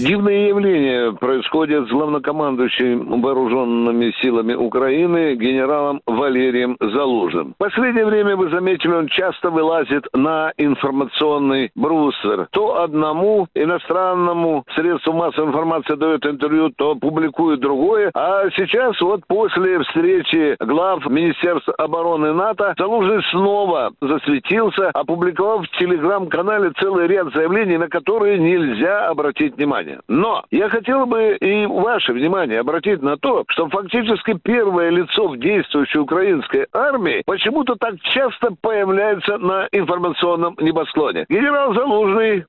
Дивное 0.00 0.48
явление 0.48 1.12
происходит 1.12 1.86
с 1.86 1.90
главнокомандующим 1.90 3.20
вооруженными 3.20 4.14
силами 4.22 4.54
Украины 4.54 5.34
генералом 5.34 6.00
Валерием 6.06 6.78
Залужным. 6.80 7.52
В 7.52 7.58
последнее 7.58 8.06
время, 8.06 8.34
вы 8.34 8.48
заметили, 8.48 8.92
он 8.92 9.08
часто 9.08 9.50
вылазит 9.50 10.06
на 10.14 10.54
информационный 10.56 11.70
брустер. 11.74 12.48
То 12.50 12.80
одному 12.82 13.46
иностранному 13.54 14.64
средству 14.74 15.12
массовой 15.12 15.48
информации 15.48 15.96
дает 15.96 16.24
интервью, 16.24 16.70
то 16.70 16.94
публикует 16.94 17.60
другое. 17.60 18.10
А 18.14 18.48
сейчас 18.56 18.98
вот 19.02 19.20
после 19.26 19.80
встречи 19.80 20.56
глав 20.60 21.04
Министерства 21.10 21.74
обороны 21.74 22.32
НАТО 22.32 22.72
Залужный 22.78 23.22
снова 23.32 23.92
засветился, 24.00 24.88
опубликовав 24.94 25.66
в 25.66 25.78
телеграм-канале 25.78 26.70
целый 26.80 27.06
ряд 27.06 27.34
заявлений, 27.34 27.76
на 27.76 27.88
которые 27.88 28.38
нельзя 28.38 29.06
обратить 29.06 29.56
внимание 29.58 29.89
внимание. 29.90 30.00
Но 30.08 30.44
я 30.50 30.68
хотел 30.68 31.06
бы 31.06 31.36
и 31.36 31.66
ваше 31.66 32.12
внимание 32.12 32.60
обратить 32.60 33.02
на 33.02 33.16
то, 33.16 33.44
что 33.48 33.68
фактически 33.68 34.38
первое 34.42 34.90
лицо 34.90 35.28
в 35.28 35.38
действующей 35.38 36.00
украинской 36.00 36.66
армии 36.72 37.22
почему-то 37.26 37.74
так 37.76 37.94
часто 38.02 38.50
появляется 38.60 39.38
на 39.38 39.68
информационном 39.72 40.56
небосклоне. 40.60 41.26
Генерал 41.28 41.74
Залужный 41.74 42.44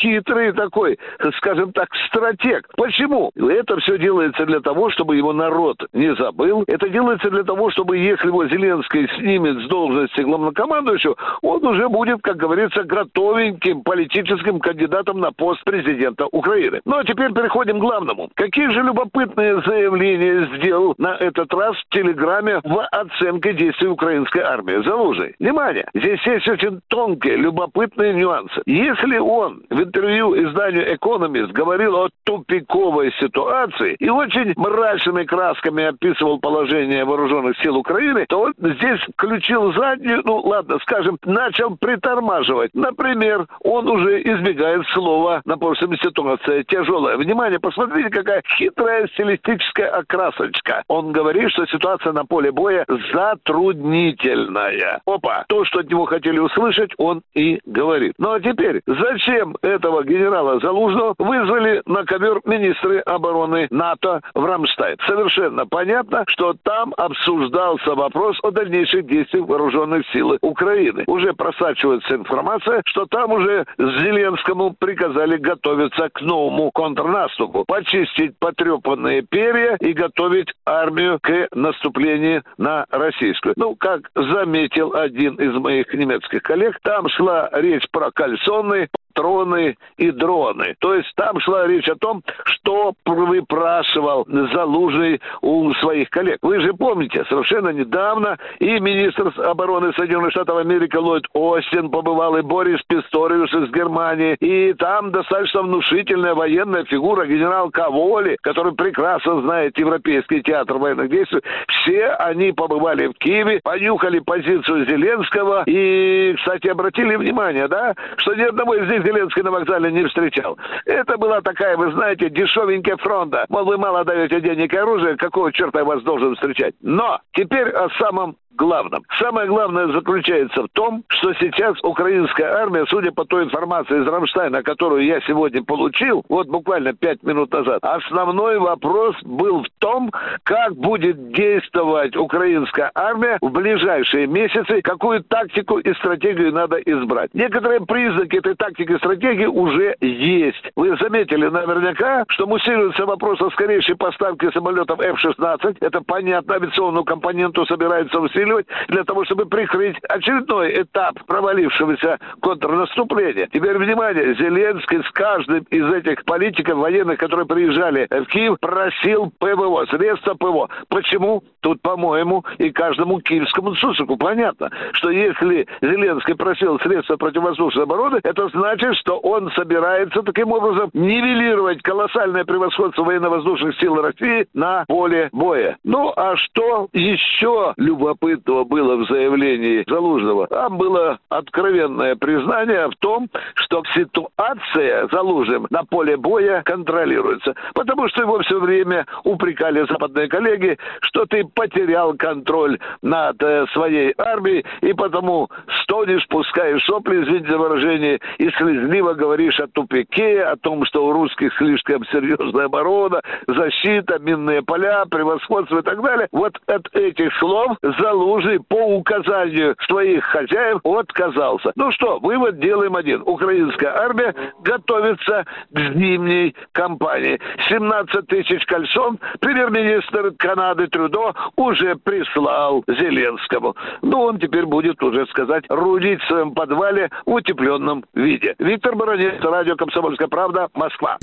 хитрый 0.00 0.52
такой, 0.52 0.98
скажем 1.38 1.72
так, 1.72 1.88
стратег. 2.08 2.68
Почему? 2.76 3.30
Это 3.36 3.78
все 3.78 3.98
делается 3.98 4.44
для 4.46 4.60
того, 4.60 4.90
чтобы 4.90 5.16
его 5.16 5.32
народ 5.32 5.76
не 5.92 6.14
забыл. 6.14 6.64
Это 6.66 6.88
делается 6.88 7.30
для 7.30 7.42
того, 7.42 7.70
чтобы 7.70 7.96
если 7.98 8.28
его 8.28 8.46
Зеленский 8.46 9.08
снимет 9.16 9.64
с 9.64 9.68
должности 9.68 10.20
главнокомандующего, 10.20 11.16
он 11.42 11.64
уже 11.64 11.88
будет, 11.88 12.20
как 12.22 12.36
говорится, 12.36 12.82
готовеньким 12.82 13.82
политическим 13.82 14.60
кандидатом 14.60 15.20
на 15.20 15.32
пост 15.32 15.62
президента 15.64 16.26
Украины. 16.26 16.75
Украины. 16.76 16.82
Ну 16.84 16.96
а 16.98 17.04
теперь 17.04 17.32
переходим 17.32 17.78
к 17.78 17.80
главному. 17.80 18.30
Какие 18.34 18.68
же 18.70 18.82
любопытные 18.82 19.60
заявления 19.62 20.48
сделал 20.56 20.94
на 20.98 21.14
этот 21.16 21.52
раз 21.52 21.76
в 21.76 21.88
Телеграме 21.90 22.60
в 22.64 22.86
оценке 22.90 23.52
действий 23.52 23.88
украинской 23.88 24.40
армии? 24.40 24.82
Залужный. 24.84 25.34
Внимание! 25.38 25.86
Здесь 25.94 26.20
есть 26.26 26.48
очень 26.48 26.80
тонкие, 26.88 27.36
любопытные 27.36 28.14
нюансы. 28.14 28.62
Если 28.66 29.18
он 29.18 29.62
в 29.70 29.80
интервью 29.80 30.34
изданию 30.34 30.94
«Экономист» 30.94 31.52
говорил 31.52 31.96
о 31.96 32.08
тупиковой 32.24 33.12
ситуации 33.20 33.96
и 33.98 34.08
очень 34.08 34.52
мрачными 34.56 35.24
красками 35.24 35.84
описывал 35.84 36.38
положение 36.38 37.04
вооруженных 37.04 37.56
сил 37.58 37.76
Украины, 37.76 38.26
то 38.28 38.40
он 38.40 38.54
здесь 38.58 39.00
включил 39.16 39.72
заднюю, 39.72 40.22
ну 40.24 40.38
ладно, 40.38 40.78
скажем, 40.82 41.18
начал 41.24 41.76
притормаживать. 41.76 42.70
Например, 42.74 43.46
он 43.62 43.88
уже 43.88 44.20
избегает 44.22 44.86
слова 44.92 45.42
на 45.44 45.56
напомним, 45.56 45.98
ситуация 46.02 46.64
тяжелое. 46.66 47.16
Внимание, 47.16 47.58
посмотрите, 47.58 48.10
какая 48.10 48.42
хитрая 48.56 49.06
стилистическая 49.08 49.88
окрасочка. 49.88 50.82
Он 50.88 51.12
говорит, 51.12 51.50
что 51.50 51.66
ситуация 51.66 52.12
на 52.12 52.24
поле 52.24 52.50
боя 52.52 52.84
затруднительная. 53.12 55.00
Опа, 55.06 55.44
то, 55.48 55.64
что 55.64 55.80
от 55.80 55.90
него 55.90 56.06
хотели 56.06 56.38
услышать, 56.38 56.92
он 56.98 57.22
и 57.34 57.60
говорит. 57.64 58.14
Ну 58.18 58.32
а 58.32 58.40
теперь, 58.40 58.82
зачем 58.86 59.56
этого 59.62 60.04
генерала 60.04 60.60
Залужного 60.60 61.14
вызвали 61.18 61.82
на 61.86 62.04
ковер 62.04 62.40
министры 62.44 62.98
обороны 63.00 63.68
НАТО 63.70 64.20
в 64.34 64.44
Рамштайн? 64.44 64.96
Совершенно 65.06 65.66
понятно, 65.66 66.24
что 66.28 66.54
там 66.62 66.94
обсуждался 66.96 67.94
вопрос 67.94 68.38
о 68.42 68.50
дальнейших 68.50 69.06
действиях 69.06 69.46
вооруженных 69.46 70.06
сил 70.12 70.36
Украины. 70.40 71.04
Уже 71.06 71.32
просачивается 71.32 72.14
информация, 72.14 72.82
что 72.86 73.06
там 73.06 73.32
уже 73.32 73.66
Зеленскому 73.78 74.74
приказали 74.78 75.36
готовиться 75.36 76.08
к 76.12 76.20
новому 76.20 76.55
новому 76.56 76.70
контрнаступу, 76.72 77.64
почистить 77.66 78.38
потрепанные 78.38 79.22
перья 79.22 79.76
и 79.80 79.92
готовить 79.92 80.48
армию 80.64 81.18
к 81.20 81.48
наступлению 81.54 82.42
на 82.58 82.86
российскую. 82.90 83.54
Ну, 83.56 83.76
как 83.76 84.10
заметил 84.14 84.94
один 84.94 85.34
из 85.34 85.54
моих 85.54 85.92
немецких 85.92 86.42
коллег, 86.42 86.78
там 86.82 87.08
шла 87.08 87.48
речь 87.52 87.86
про 87.90 88.10
кальсоны, 88.10 88.88
патроны 89.16 89.76
и 89.96 90.10
дроны. 90.10 90.74
То 90.78 90.94
есть 90.94 91.12
там 91.16 91.40
шла 91.40 91.66
речь 91.66 91.88
о 91.88 91.96
том, 91.96 92.22
что 92.44 92.92
выпрашивал 93.04 94.26
Залужный 94.52 95.20
у 95.40 95.72
своих 95.74 96.10
коллег. 96.10 96.38
Вы 96.42 96.60
же 96.60 96.74
помните, 96.74 97.24
совершенно 97.28 97.70
недавно 97.70 98.38
и 98.58 98.78
министр 98.78 99.32
обороны 99.42 99.92
Соединенных 99.94 100.32
Штатов 100.32 100.58
Америки 100.58 100.96
Ллойд 100.96 101.24
Остин 101.32 101.90
побывал, 101.90 102.36
и 102.36 102.42
Борис 102.42 102.80
Писториус 102.88 103.52
из 103.54 103.70
Германии, 103.70 104.36
и 104.40 104.74
там 104.74 105.10
достаточно 105.10 105.62
внушительная 105.62 106.34
военная 106.34 106.84
фигура, 106.84 107.26
генерал 107.26 107.70
Каволи, 107.70 108.36
который 108.42 108.72
прекрасно 108.72 109.40
знает 109.40 109.78
Европейский 109.78 110.42
театр 110.42 110.76
военных 110.78 111.10
действий. 111.10 111.40
Все 111.68 112.08
они 112.08 112.52
побывали 112.52 113.06
в 113.06 113.14
Киеве, 113.14 113.60
понюхали 113.62 114.18
позицию 114.18 114.86
Зеленского 114.86 115.64
и, 115.66 116.34
кстати, 116.36 116.68
обратили 116.68 117.16
внимание, 117.16 117.68
да, 117.68 117.94
что 118.18 118.34
ни 118.34 118.42
одного 118.42 118.74
из 118.74 118.88
них 118.90 119.05
Зеленский 119.06 119.42
на 119.42 119.52
вокзале 119.52 119.92
не 119.92 120.04
встречал. 120.04 120.58
Это 120.84 121.16
была 121.16 121.40
такая, 121.40 121.76
вы 121.76 121.92
знаете, 121.92 122.28
дешевенькая 122.28 122.96
фронта. 122.96 123.46
Мол, 123.48 123.64
вы 123.64 123.78
мало 123.78 124.04
даете 124.04 124.40
денег 124.40 124.72
и 124.72 124.76
оружия, 124.76 125.16
какого 125.16 125.52
черта 125.52 125.80
я 125.80 125.84
вас 125.84 126.02
должен 126.02 126.34
встречать? 126.34 126.74
Но 126.80 127.20
теперь 127.32 127.68
о 127.68 127.88
самом 127.98 128.36
главном. 128.56 129.04
Самое 129.18 129.46
главное 129.46 129.88
заключается 129.88 130.62
в 130.62 130.68
том, 130.72 131.04
что 131.08 131.32
сейчас 131.34 131.76
украинская 131.82 132.52
армия, 132.52 132.84
судя 132.88 133.12
по 133.12 133.24
той 133.24 133.44
информации 133.44 134.00
из 134.00 134.06
Рамштайна, 134.06 134.62
которую 134.62 135.04
я 135.04 135.20
сегодня 135.20 135.62
получил, 135.62 136.24
вот 136.28 136.48
буквально 136.48 136.92
пять 136.94 137.22
минут 137.22 137.52
назад, 137.52 137.78
основной 137.82 138.58
вопрос 138.58 139.14
был 139.22 139.62
в 139.62 139.66
том, 139.78 140.10
как 140.42 140.74
будет 140.74 141.32
действовать 141.32 142.16
украинская 142.16 142.90
армия 142.94 143.38
в 143.40 143.50
ближайшие 143.50 144.26
месяцы, 144.26 144.80
какую 144.82 145.22
тактику 145.22 145.78
и 145.78 145.94
стратегию 145.94 146.52
надо 146.52 146.76
избрать. 146.78 147.30
Некоторые 147.34 147.80
признаки 147.80 148.36
этой 148.36 148.54
тактики 148.54 148.92
и 148.92 148.98
стратегии 148.98 149.46
уже 149.46 149.96
есть. 150.00 150.70
Вы 150.76 150.96
заметили 150.96 151.46
наверняка, 151.46 152.24
что 152.28 152.46
муссируется 152.46 153.04
вопрос 153.04 153.40
о 153.40 153.50
скорейшей 153.50 153.96
поставке 153.96 154.50
самолетов 154.52 155.00
F-16. 155.00 155.78
Это 155.80 156.00
понятно, 156.00 156.54
авиационную 156.54 157.04
компоненту 157.04 157.66
собирается 157.66 158.18
усилить 158.18 158.45
усиливать 158.46 158.66
для 158.88 159.04
того, 159.04 159.24
чтобы 159.24 159.46
прикрыть 159.46 159.96
очередной 160.08 160.82
этап 160.82 161.14
провалившегося 161.26 162.18
контрнаступления. 162.40 163.48
Теперь, 163.52 163.76
внимание, 163.78 164.34
Зеленский 164.34 165.02
с 165.02 165.10
каждым 165.12 165.64
из 165.70 165.92
этих 165.92 166.24
политиков 166.24 166.78
военных, 166.78 167.18
которые 167.18 167.46
приезжали 167.46 168.06
в 168.10 168.26
Киев, 168.26 168.58
просил 168.60 169.32
ПВО, 169.38 169.86
средства 169.86 170.34
ПВО. 170.34 170.68
Почему? 170.88 171.42
Тут, 171.60 171.82
по-моему, 171.82 172.44
и 172.58 172.70
каждому 172.70 173.20
киевскому 173.20 173.74
сусеку 173.74 174.16
понятно, 174.16 174.70
что 174.92 175.10
если 175.10 175.66
Зеленский 175.80 176.36
просил 176.36 176.78
средства 176.80 177.16
противовоздушной 177.16 177.84
обороны, 177.84 178.20
это 178.22 178.48
значит, 178.48 178.94
что 178.96 179.18
он 179.18 179.50
собирается 179.52 180.22
таким 180.22 180.52
образом 180.52 180.90
нивелировать 180.92 181.82
колоссальное 181.82 182.44
превосходство 182.44 183.02
военно-воздушных 183.02 183.78
сил 183.80 184.00
России 184.00 184.46
на 184.54 184.84
поле 184.86 185.28
боя. 185.32 185.76
Ну, 185.82 186.12
а 186.14 186.36
что 186.36 186.88
еще 186.92 187.74
любопытно 187.76 188.35
любопытного 188.36 188.64
было 188.64 188.96
в 188.96 189.08
заявлении 189.08 189.84
Залужного. 189.88 190.46
Там 190.48 190.76
было 190.76 191.18
откровенное 191.28 192.16
признание 192.16 192.88
в 192.88 192.96
том, 192.96 193.28
что 193.54 193.82
ситуация 193.94 195.08
Залужным 195.10 195.66
на 195.70 195.84
поле 195.84 196.16
боя 196.16 196.62
контролируется. 196.64 197.54
Потому 197.74 198.08
что 198.08 198.22
его 198.22 198.38
все 198.40 198.58
время 198.58 199.06
упрекали 199.24 199.86
западные 199.88 200.28
коллеги, 200.28 200.78
что 201.00 201.26
ты 201.26 201.44
потерял 201.44 202.14
контроль 202.14 202.78
над 203.02 203.42
э, 203.42 203.66
своей 203.72 204.14
армией, 204.18 204.64
и 204.80 204.92
потому 204.92 205.48
стонешь, 205.82 206.26
пускаешь 206.28 206.84
сопли, 206.84 207.22
извините 207.22 207.50
за 207.50 207.58
выражение, 207.58 208.20
и 208.38 208.50
слезливо 208.50 209.14
говоришь 209.14 209.58
о 209.60 209.66
тупике, 209.68 210.42
о 210.42 210.56
том, 210.56 210.84
что 210.84 211.06
у 211.06 211.12
русских 211.12 211.54
слишком 211.56 212.04
серьезная 212.06 212.66
оборона, 212.66 213.20
защита, 213.46 214.18
минные 214.18 214.62
поля, 214.62 215.04
превосходство 215.10 215.78
и 215.78 215.82
так 215.82 216.02
далее. 216.02 216.28
Вот 216.32 216.54
от 216.66 216.94
этих 216.94 217.32
слов 217.38 217.76
Залужный 217.82 218.25
Залужный 218.26 218.58
по 218.58 218.96
указанию 218.96 219.76
своих 219.86 220.24
хозяев 220.24 220.80
отказался. 220.82 221.70
Ну 221.76 221.92
что, 221.92 222.18
вывод 222.18 222.58
делаем 222.58 222.96
один. 222.96 223.22
Украинская 223.24 223.96
армия 223.96 224.34
готовится 224.64 225.44
к 225.70 225.78
зимней 225.78 226.56
кампании. 226.72 227.40
17 227.68 228.26
тысяч 228.26 228.66
кольцом 228.66 229.20
премьер-министр 229.38 230.32
Канады 230.36 230.88
Трюдо 230.88 231.34
уже 231.54 231.94
прислал 231.94 232.82
Зеленскому. 232.88 233.76
Ну, 234.02 234.22
он 234.22 234.40
теперь 234.40 234.66
будет 234.66 235.00
уже 235.04 235.24
сказать, 235.26 235.62
рулить 235.68 236.20
в 236.22 236.26
своем 236.26 236.52
подвале 236.52 237.10
в 237.26 237.32
утепленном 237.32 238.04
виде. 238.12 238.56
Виктор 238.58 238.96
Баранец, 238.96 239.40
радио 239.40 239.76
«Комсомольская 239.76 240.26
правда», 240.26 240.68
Москва. 240.74 241.16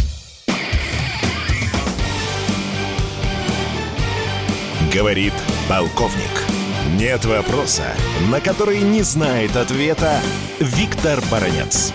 Говорит 4.93 5.33
полковник. 5.67 6.62
Нет 6.91 7.25
вопроса, 7.25 7.95
на 8.29 8.41
который 8.41 8.81
не 8.81 9.01
знает 9.01 9.55
ответа 9.55 10.19
Виктор 10.59 11.21
Баранец. 11.31 11.93